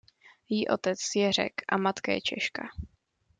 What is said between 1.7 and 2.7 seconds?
matka je Češka.